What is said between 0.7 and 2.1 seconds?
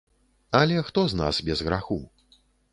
хто з нас без граху?